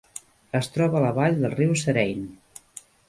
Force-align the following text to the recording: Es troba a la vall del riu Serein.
Es 0.59 0.69
troba 0.77 0.97
a 0.99 1.03
la 1.03 1.11
vall 1.19 1.37
del 1.43 1.53
riu 1.59 1.77
Serein. 1.83 2.25